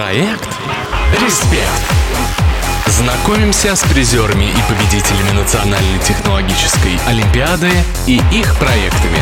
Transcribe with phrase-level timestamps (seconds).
[0.00, 0.48] Проект
[1.20, 1.68] «Респект».
[2.86, 7.70] Знакомимся с призерами и победителями Национальной технологической олимпиады
[8.06, 9.18] и их проектами.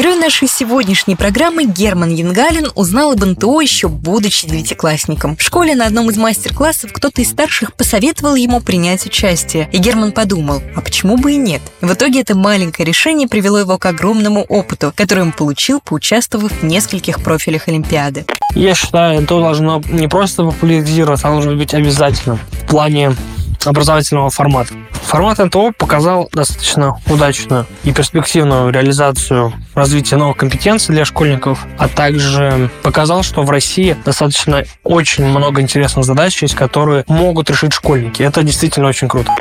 [0.00, 5.36] Герой нашей сегодняшней программы Герман Янгалин узнал об НТО еще будучи девятиклассником.
[5.36, 10.12] В школе на одном из мастер-классов кто-то из старших посоветовал ему принять участие, и Герман
[10.12, 11.60] подумал, а почему бы и нет?
[11.82, 16.64] В итоге это маленькое решение привело его к огромному опыту, который он получил, поучаствовав в
[16.64, 18.24] нескольких профилях Олимпиады.
[18.54, 23.14] Я считаю, это должно не просто популяризироваться, а должно быть обязательно в плане
[23.66, 24.72] образовательного формата.
[25.02, 32.70] Формат НТО показал достаточно удачную и перспективную реализацию развития новых компетенций для школьников, а также
[32.82, 38.22] показал, что в России достаточно очень много интересных задач есть, которые могут решить школьники.
[38.22, 39.34] Это действительно очень круто.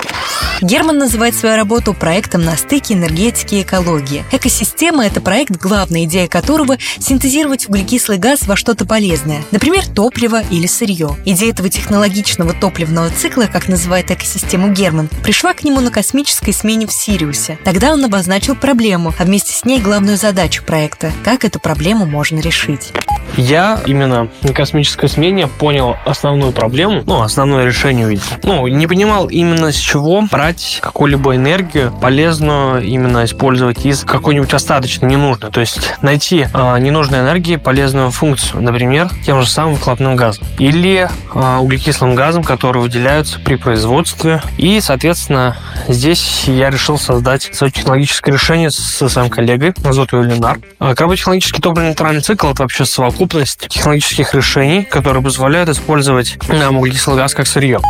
[0.61, 4.25] Герман называет свою работу проектом на стыке энергетики и экологии.
[4.31, 10.67] Экосистема– это проект, главная идея которого– синтезировать углекислый газ во что-то полезное, например, топливо или
[10.67, 11.15] сырье.
[11.25, 16.87] Идея этого технологичного топливного цикла, как называет экосистему Герман, пришла к нему на космической смене
[16.87, 17.57] в Сириусе.
[17.63, 22.39] Тогда он обозначил проблему, а вместе с ней главную задачу проекта– как эту проблему можно
[22.39, 22.93] решить.
[23.37, 28.23] Я именно на космической смене понял основную проблему, ну, основное решение увидел.
[28.43, 35.09] Ну, не понимал именно с чего брать какую-либо энергию полезную именно использовать из какой-нибудь остаточной,
[35.09, 35.51] ненужной.
[35.51, 41.07] То есть найти э, ненужной энергии полезную функцию, например, тем же самым выхлопным газом или
[41.33, 44.41] э, углекислым газом, которые выделяются при производстве.
[44.57, 50.59] И, соответственно, здесь я решил создать свое технологическое решение со своим коллегой Азоту Ленар.
[50.79, 56.37] Карботехнологический топливно-нейтральный цикл– это вообще совокупность совокупность технологических решений, которые позволяют использовать
[56.71, 57.81] углекислый газ как сырье.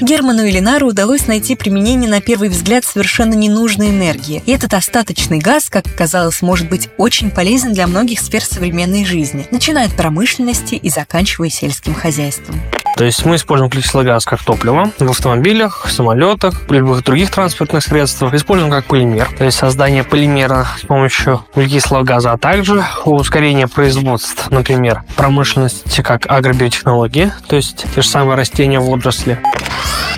[0.00, 4.40] Герману и Ленару удалось найти применение на первый взгляд совершенно ненужной энергии.
[4.46, 9.48] И этот остаточный газ, как оказалось, может быть очень полезен для многих сфер современной жизни,
[9.50, 12.60] начиная от промышленности и заканчивая сельским хозяйством.
[12.96, 18.34] То есть мы используем углекислый газ как топливо в автомобилях, самолетах, любых других транспортных средствах.
[18.34, 24.52] Используем как полимер, то есть создание полимера с помощью углекислого газа, а также ускорение производства,
[24.54, 29.38] например, промышленности как агробиотехнологии, то есть те же самые растения в отрасли.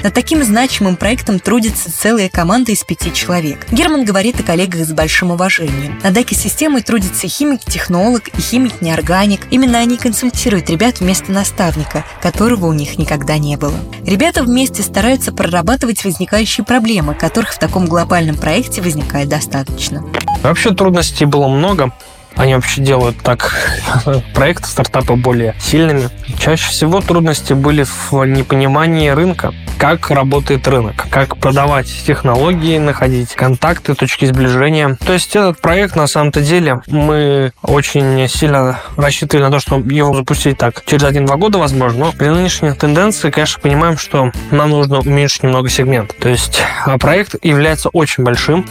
[0.04, 3.66] Над таким значимым проектом трудится целая команда из пяти человек.
[3.72, 5.98] Герман говорит о коллегах с большим уважением.
[6.02, 9.46] Над экосистемой трудится химик-технолог и химик-неорганик.
[9.50, 13.72] Именно они консультируют ребят вместо наставника, которого у них никогда не было.
[14.04, 20.04] Ребята вместе стараются прорабатывать возникающие проблемы, которых в таком глобальном проекте возникает достаточно.
[20.42, 21.94] Вообще трудностей было много.
[22.36, 23.56] Они вообще делают так
[24.34, 26.10] проекты стартапа более сильными.
[26.38, 33.94] Чаще всего трудности были в непонимании рынка как работает рынок, как продавать технологии, находить контакты,
[33.94, 34.96] точки сближения.
[35.04, 40.14] То есть этот проект на самом-то деле мы очень сильно рассчитывали на то, что его
[40.14, 45.00] запустить так через один-два года, возможно, но при нынешних тенденциях, конечно, понимаем, что нам нужно
[45.00, 46.14] уменьшить немного сегмент.
[46.18, 48.66] То есть а, проект является очень большим.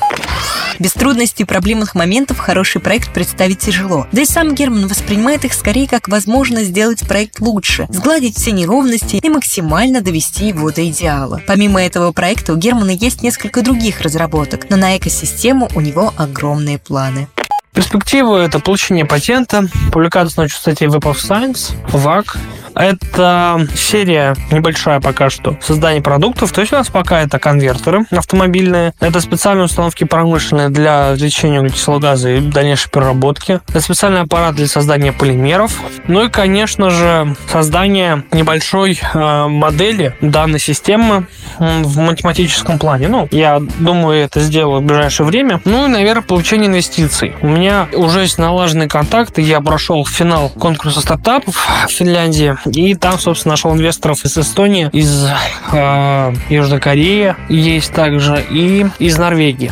[0.83, 4.05] Без трудностей и проблемных моментов хороший проект представить тяжело.
[4.11, 9.16] Да и сам Герман воспринимает их скорее как возможность сделать проект лучше, сгладить все неровности
[9.16, 11.41] и максимально довести его до идеала.
[11.47, 16.79] Помимо этого проекта у Германа есть несколько других разработок, но на экосистему у него огромные
[16.79, 17.29] планы.
[17.73, 22.38] Перспективы– это получение патента, публикация научных статей в Web of Science, ВАК,
[22.75, 26.51] это серия небольшая пока что создания продуктов.
[26.51, 28.94] То есть у нас пока это конвертеры автомобильные.
[29.00, 33.59] Это специальные установки промышленные для извлечения углекислого газа и дальнейшей переработки.
[33.69, 35.79] Это специальный аппарат для создания полимеров.
[36.07, 41.28] Ну и, конечно же, создание небольшой э, модели данной системы
[41.59, 43.07] в математическом плане.
[43.07, 45.62] Ну, я думаю, это сделаю в ближайшее время.
[45.66, 47.35] Ну и, наверное, получение инвестиций.
[47.41, 49.41] У меня уже есть налаженные контакты.
[49.41, 51.56] Я прошел финал конкурса стартапов
[51.88, 52.57] в Финляндии.
[52.66, 55.25] И там, собственно, нашел инвесторов из Эстонии, из
[55.72, 59.72] э, Южной Кореи есть также и из Норвегии.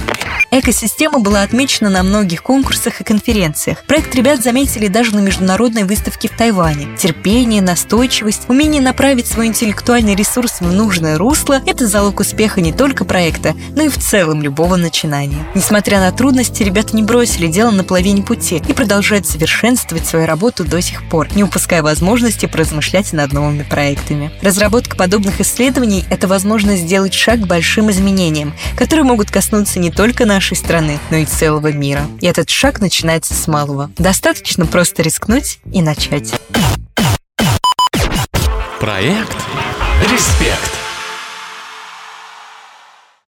[0.54, 3.86] Экосистема была отмечена на многих конкурсах и конференциях.
[3.88, 6.90] Проект ребят заметили даже на международной выставке в Тайване.
[6.98, 13.06] Терпение, настойчивость, умение направить свой интеллектуальный ресурс в нужное русло– это залог успеха не только
[13.06, 15.42] проекта, но и в целом любого начинания.
[15.56, 20.66] Несмотря на трудности, ребята не бросили дело на половине пути и продолжают совершенствовать свою работу
[20.66, 24.34] до сих пор, не упуская возможности поразмышлять над новыми проектами.
[24.42, 30.26] Разработка подобных исследований– это возможность сделать шаг к большим изменениям, которые могут коснуться не только
[30.26, 32.02] нашей нашей страны, но и целого мира.
[32.20, 33.92] И этот шаг начинается с малого.
[34.00, 36.34] Достаточно просто рискнуть и начать.
[38.80, 39.38] Проект
[40.12, 40.81] «Респект».